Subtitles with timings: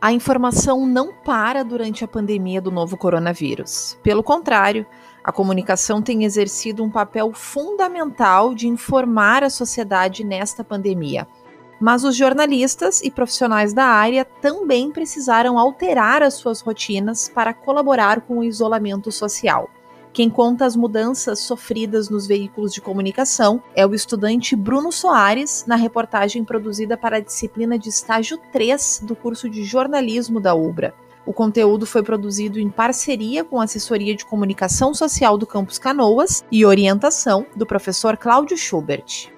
[0.00, 3.98] A informação não para durante a pandemia do novo coronavírus.
[4.00, 4.86] Pelo contrário,
[5.24, 11.26] a comunicação tem exercido um papel fundamental de informar a sociedade nesta pandemia.
[11.80, 18.20] Mas os jornalistas e profissionais da área também precisaram alterar as suas rotinas para colaborar
[18.20, 19.68] com o isolamento social.
[20.18, 25.76] Quem conta as mudanças sofridas nos veículos de comunicação é o estudante Bruno Soares, na
[25.76, 30.92] reportagem produzida para a disciplina de estágio 3 do curso de jornalismo da UBRA.
[31.24, 36.44] O conteúdo foi produzido em parceria com a assessoria de comunicação social do Campus Canoas
[36.50, 39.30] e orientação do professor Cláudio Schubert.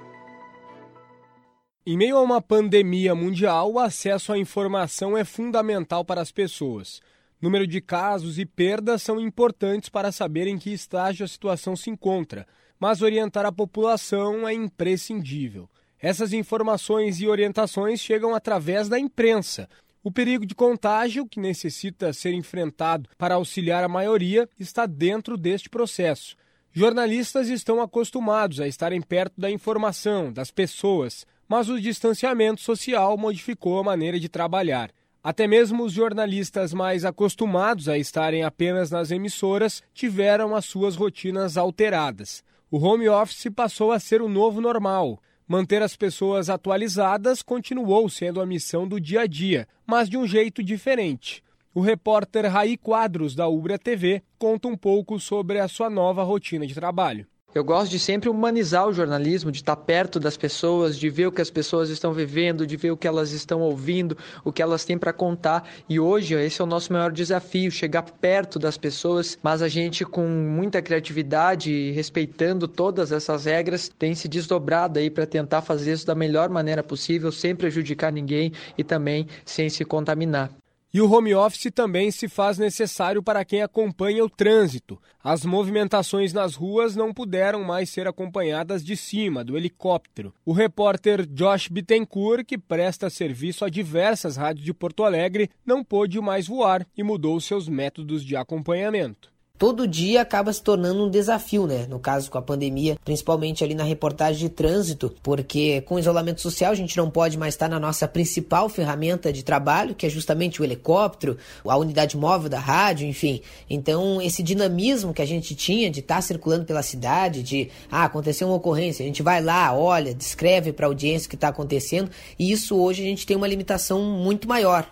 [1.84, 7.02] Em meio a uma pandemia mundial, o acesso à informação é fundamental para as pessoas.
[7.40, 11.88] Número de casos e perdas são importantes para saber em que estágio a situação se
[11.88, 12.46] encontra,
[12.78, 15.68] mas orientar a população é imprescindível.
[15.98, 19.68] Essas informações e orientações chegam através da imprensa.
[20.02, 25.68] O perigo de contágio, que necessita ser enfrentado para auxiliar a maioria, está dentro deste
[25.68, 26.36] processo.
[26.72, 33.78] Jornalistas estão acostumados a estarem perto da informação, das pessoas, mas o distanciamento social modificou
[33.78, 34.90] a maneira de trabalhar.
[35.22, 41.58] Até mesmo os jornalistas mais acostumados a estarem apenas nas emissoras tiveram as suas rotinas
[41.58, 42.42] alteradas.
[42.70, 45.20] O home office passou a ser o novo normal.
[45.46, 50.26] Manter as pessoas atualizadas continuou sendo a missão do dia a dia, mas de um
[50.26, 51.42] jeito diferente.
[51.74, 56.66] O repórter Raí Quadros, da Ubra TV, conta um pouco sobre a sua nova rotina
[56.66, 57.26] de trabalho.
[57.52, 61.32] Eu gosto de sempre humanizar o jornalismo, de estar perto das pessoas, de ver o
[61.32, 64.84] que as pessoas estão vivendo, de ver o que elas estão ouvindo, o que elas
[64.84, 65.68] têm para contar.
[65.88, 70.04] E hoje esse é o nosso maior desafio, chegar perto das pessoas, mas a gente
[70.04, 75.94] com muita criatividade e respeitando todas essas regras, tem se desdobrado aí para tentar fazer
[75.94, 80.50] isso da melhor maneira possível, sem prejudicar ninguém e também sem se contaminar.
[80.92, 85.00] E o home office também se faz necessário para quem acompanha o trânsito.
[85.22, 90.34] As movimentações nas ruas não puderam mais ser acompanhadas de cima, do helicóptero.
[90.44, 96.20] O repórter Josh Bittencourt, que presta serviço a diversas rádios de Porto Alegre, não pôde
[96.20, 99.29] mais voar e mudou seus métodos de acompanhamento
[99.60, 101.86] todo dia acaba se tornando um desafio, né?
[101.86, 106.40] No caso com a pandemia, principalmente ali na reportagem de trânsito, porque com o isolamento
[106.40, 110.08] social a gente não pode mais estar na nossa principal ferramenta de trabalho, que é
[110.08, 113.42] justamente o helicóptero, a unidade móvel da rádio, enfim.
[113.68, 118.48] Então, esse dinamismo que a gente tinha de estar circulando pela cidade, de ah, aconteceu
[118.48, 122.10] uma ocorrência, a gente vai lá, olha, descreve para a audiência o que está acontecendo,
[122.38, 124.90] e isso hoje a gente tem uma limitação muito maior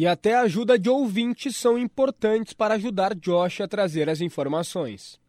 [0.00, 5.19] e até a ajuda de ouvintes são importantes para ajudar Josh a trazer as informações.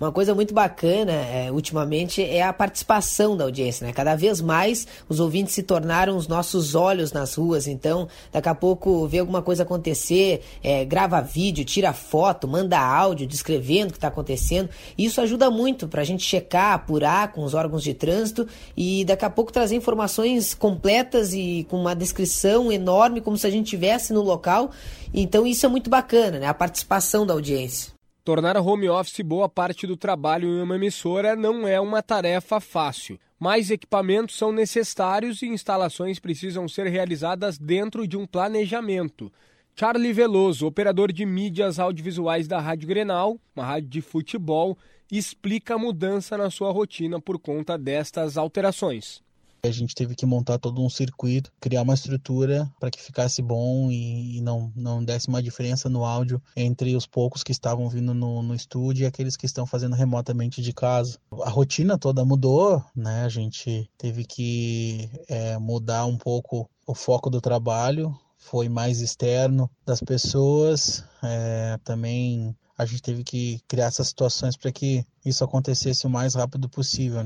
[0.00, 3.92] Uma coisa muito bacana é, ultimamente é a participação da audiência, né?
[3.92, 8.54] Cada vez mais os ouvintes se tornaram os nossos olhos nas ruas, então daqui a
[8.54, 13.98] pouco vê alguma coisa acontecer, é, grava vídeo, tira foto, manda áudio descrevendo o que
[13.98, 14.70] está acontecendo.
[14.96, 19.26] Isso ajuda muito para a gente checar, apurar com os órgãos de trânsito e daqui
[19.26, 24.14] a pouco trazer informações completas e com uma descrição enorme, como se a gente estivesse
[24.14, 24.70] no local.
[25.12, 26.46] Então isso é muito bacana, né?
[26.46, 27.99] A participação da audiência.
[28.22, 32.60] Tornar a home office boa parte do trabalho em uma emissora não é uma tarefa
[32.60, 33.18] fácil.
[33.38, 39.32] Mais equipamentos são necessários e instalações precisam ser realizadas dentro de um planejamento.
[39.74, 44.76] Charlie Veloso, operador de mídias audiovisuais da Rádio Grenal, uma rádio de futebol,
[45.10, 49.22] explica a mudança na sua rotina por conta destas alterações.
[49.62, 53.90] A gente teve que montar todo um circuito, criar uma estrutura para que ficasse bom
[53.90, 58.42] e, não, não desse uma diferença no áudio entre os poucos que estavam vindo no,
[58.42, 61.18] no estúdio e aqueles que estão fazendo remotamente de casa.
[61.42, 63.24] A rotina toda mudou, né?
[63.24, 69.70] A gente teve que é, mudar um pouco o foco do trabalho, foi mais externo
[69.84, 76.06] das pessoas, é, também a gente teve que criar essas situações para que isso acontecesse
[76.06, 77.24] o mais rápido possível.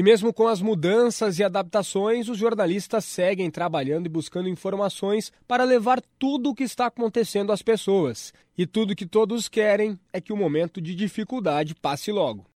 [0.00, 5.62] E mesmo com as mudanças e adaptações, os jornalistas seguem trabalhando e buscando informações para
[5.62, 8.32] levar tudo o que está acontecendo às pessoas.
[8.56, 12.46] E tudo que todos querem é que o momento de dificuldade passe logo.